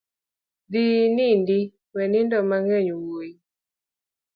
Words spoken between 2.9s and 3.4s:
wuoi.